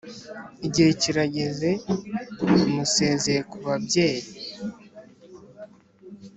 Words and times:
igihe 0.65 0.91
kirageze 1.01 1.69
musezeye 2.73 3.39
ku 3.49 3.57
babyeyi 3.65 4.27